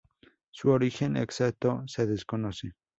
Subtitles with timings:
[0.49, 2.71] Su origen exacto se desconoce.